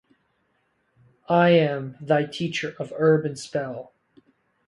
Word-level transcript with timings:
I 1.29 1.49
am 1.51 1.95
thy 2.01 2.25
teacher 2.25 2.73
of 2.79 2.91
herb 2.97 3.23
and 3.23 3.37
spell. 3.37 3.93